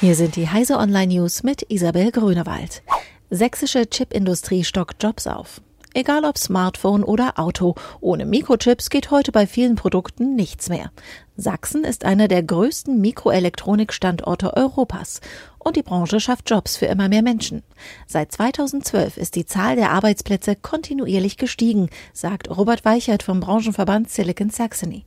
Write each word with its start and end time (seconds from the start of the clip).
Hier 0.00 0.14
sind 0.14 0.36
die 0.36 0.48
Heise 0.48 0.78
Online 0.78 1.12
News 1.12 1.42
mit 1.42 1.66
Isabel 1.68 2.10
Grünewald. 2.10 2.82
Sächsische 3.28 3.86
Chipindustrie 3.86 4.64
stockt 4.64 5.02
Jobs 5.02 5.26
auf. 5.26 5.60
Egal 5.92 6.24
ob 6.24 6.38
Smartphone 6.38 7.02
oder 7.02 7.38
Auto, 7.38 7.74
ohne 8.00 8.24
Mikrochips 8.24 8.90
geht 8.90 9.10
heute 9.10 9.32
bei 9.32 9.48
vielen 9.48 9.74
Produkten 9.74 10.36
nichts 10.36 10.68
mehr. 10.68 10.92
Sachsen 11.36 11.82
ist 11.82 12.04
einer 12.04 12.28
der 12.28 12.44
größten 12.44 13.00
Mikroelektronikstandorte 13.00 14.56
Europas 14.56 15.20
und 15.58 15.74
die 15.74 15.82
Branche 15.82 16.20
schafft 16.20 16.48
Jobs 16.48 16.76
für 16.76 16.86
immer 16.86 17.08
mehr 17.08 17.22
Menschen. 17.22 17.64
Seit 18.06 18.30
2012 18.30 19.16
ist 19.16 19.34
die 19.34 19.46
Zahl 19.46 19.74
der 19.74 19.90
Arbeitsplätze 19.90 20.54
kontinuierlich 20.54 21.36
gestiegen, 21.38 21.90
sagt 22.12 22.48
Robert 22.56 22.84
Weichert 22.84 23.24
vom 23.24 23.40
Branchenverband 23.40 24.10
Silicon 24.10 24.50
Saxony. 24.50 25.04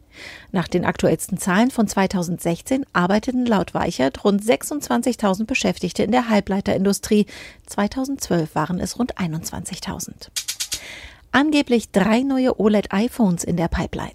Nach 0.52 0.68
den 0.68 0.84
aktuellsten 0.84 1.38
Zahlen 1.38 1.72
von 1.72 1.88
2016 1.88 2.86
arbeiteten 2.92 3.46
laut 3.46 3.74
Weichert 3.74 4.26
rund 4.26 4.44
26.000 4.44 5.46
Beschäftigte 5.46 6.04
in 6.04 6.12
der 6.12 6.30
Halbleiterindustrie. 6.30 7.26
2012 7.68 8.54
waren 8.54 8.80
es 8.80 9.00
rund 9.00 9.18
21.000. 9.18 10.43
Angeblich 11.36 11.90
drei 11.90 12.22
neue 12.22 12.60
OLED-iPhones 12.60 13.44
in 13.44 13.58
der 13.58 13.68
Pipeline. 13.68 14.14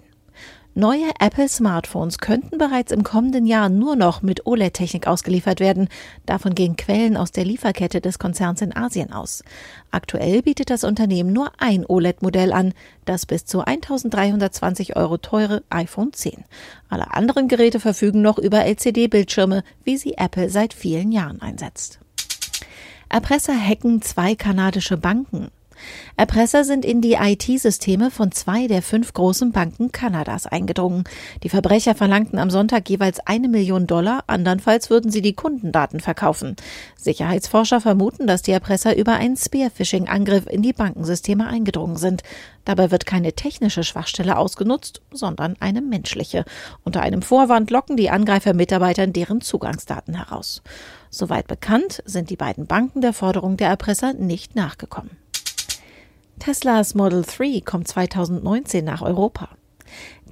Neue 0.73 1.09
Apple-Smartphones 1.19 2.19
könnten 2.19 2.57
bereits 2.57 2.93
im 2.93 3.03
kommenden 3.03 3.45
Jahr 3.45 3.67
nur 3.67 3.97
noch 3.97 4.21
mit 4.21 4.47
OLED-Technik 4.47 5.05
ausgeliefert 5.05 5.59
werden. 5.59 5.89
Davon 6.25 6.55
gehen 6.55 6.77
Quellen 6.77 7.17
aus 7.17 7.33
der 7.33 7.43
Lieferkette 7.43 7.99
des 7.99 8.19
Konzerns 8.19 8.61
in 8.61 8.73
Asien 8.73 9.11
aus. 9.11 9.43
Aktuell 9.91 10.41
bietet 10.43 10.69
das 10.69 10.85
Unternehmen 10.85 11.33
nur 11.33 11.51
ein 11.57 11.85
OLED-Modell 11.85 12.53
an, 12.53 12.73
das 13.03 13.25
bis 13.25 13.43
zu 13.43 13.65
1320 13.65 14.95
Euro 14.95 15.17
teure 15.17 15.61
iPhone 15.69 16.13
10. 16.13 16.45
Alle 16.87 17.13
anderen 17.13 17.49
Geräte 17.49 17.81
verfügen 17.81 18.21
noch 18.21 18.37
über 18.37 18.63
LCD-Bildschirme, 18.63 19.63
wie 19.83 19.97
sie 19.97 20.13
Apple 20.13 20.49
seit 20.49 20.73
vielen 20.73 21.11
Jahren 21.11 21.41
einsetzt. 21.41 21.99
Erpresser 23.09 23.59
hacken 23.59 24.01
zwei 24.01 24.35
kanadische 24.35 24.95
Banken. 24.95 25.49
Erpresser 26.17 26.63
sind 26.63 26.85
in 26.85 27.01
die 27.01 27.13
IT-Systeme 27.13 28.11
von 28.11 28.31
zwei 28.31 28.67
der 28.67 28.81
fünf 28.81 29.13
großen 29.13 29.51
Banken 29.51 29.91
Kanadas 29.91 30.47
eingedrungen. 30.47 31.03
Die 31.43 31.49
Verbrecher 31.49 31.95
verlangten 31.95 32.39
am 32.39 32.49
Sonntag 32.49 32.89
jeweils 32.89 33.19
eine 33.21 33.47
Million 33.47 33.87
Dollar, 33.87 34.23
andernfalls 34.27 34.89
würden 34.89 35.11
sie 35.11 35.21
die 35.21 35.33
Kundendaten 35.33 35.99
verkaufen. 35.99 36.55
Sicherheitsforscher 36.97 37.81
vermuten, 37.81 38.27
dass 38.27 38.41
die 38.41 38.51
Erpresser 38.51 38.97
über 38.97 39.13
einen 39.13 39.37
Spearphishing-Angriff 39.37 40.45
in 40.47 40.61
die 40.61 40.73
Bankensysteme 40.73 41.47
eingedrungen 41.47 41.97
sind. 41.97 42.23
Dabei 42.65 42.91
wird 42.91 43.05
keine 43.05 43.33
technische 43.33 43.83
Schwachstelle 43.83 44.37
ausgenutzt, 44.37 45.01
sondern 45.11 45.55
eine 45.59 45.81
menschliche. 45.81 46.45
Unter 46.83 47.01
einem 47.01 47.21
Vorwand 47.21 47.71
locken 47.71 47.97
die 47.97 48.09
Angreifer 48.09 48.53
Mitarbeitern 48.53 49.13
deren 49.13 49.41
Zugangsdaten 49.41 50.15
heraus. 50.15 50.61
Soweit 51.09 51.47
bekannt, 51.47 52.03
sind 52.05 52.29
die 52.29 52.35
beiden 52.35 52.67
Banken 52.67 53.01
der 53.01 53.13
Forderung 53.13 53.57
der 53.57 53.69
Erpresser 53.69 54.13
nicht 54.13 54.55
nachgekommen. 54.55 55.11
Teslas 56.39 56.95
Model 56.95 57.23
3 57.23 57.61
kommt 57.65 57.89
2019 57.89 58.85
nach 58.85 59.01
Europa. 59.01 59.49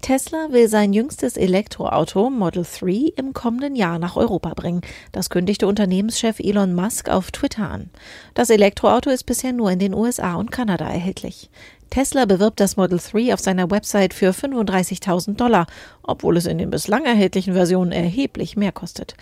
Tesla 0.02 0.48
will 0.52 0.70
sein 0.70 0.94
jüngstes 0.94 1.36
Elektroauto 1.36 2.30
Model 2.30 2.64
3 2.64 3.12
im 3.18 3.34
kommenden 3.34 3.76
Jahr 3.76 4.00
nach 4.00 4.16
Europa 4.16 4.54
bringen. 4.54 4.82
Das 5.12 5.30
kündigte 5.30 5.68
Unternehmenschef 5.68 6.40
Elon 6.40 6.74
Musk 6.74 7.10
auf 7.10 7.32
Twitter 7.32 7.70
an. 7.70 7.90
Das 8.36 8.50
Elektroauto 8.50 9.10
ist 9.10 9.26
bisher 9.26 9.52
nur 9.52 9.70
in 9.70 9.80
den 9.80 9.94
USA 9.94 10.36
und 10.36 10.50
Kanada 10.50 10.86
erhältlich. 10.86 11.50
Tesla 11.90 12.26
bewirbt 12.26 12.62
das 12.62 12.78
Model 12.78 13.00
3 13.00 13.34
auf 13.34 13.42
seiner 13.42 13.70
Website 13.70 14.14
für 14.14 14.32
35.000 14.32 15.36
Dollar, 15.36 15.68
obwohl 16.04 16.38
es 16.38 16.46
in 16.46 16.58
den 16.58 16.70
bislang 16.70 17.04
erhältlichen 17.04 17.54
Versionen 17.54 17.92
erheblich 17.92 18.56
mehr 18.56 18.72
kostet. 18.72 19.16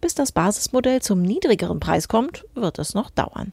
Bis 0.00 0.16
das 0.16 0.32
Basismodell 0.32 1.00
zum 1.02 1.22
niedrigeren 1.22 1.78
Preis 1.78 2.08
kommt, 2.08 2.44
wird 2.54 2.80
es 2.80 2.94
noch 2.94 3.10
dauern. 3.10 3.52